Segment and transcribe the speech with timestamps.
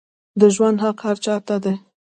[0.39, 1.73] د ژوند حق هر چا ته دی